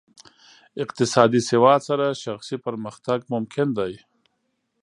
[0.83, 3.93] اقتصادي سواد سره شخصي پرمختګ ممکن دی.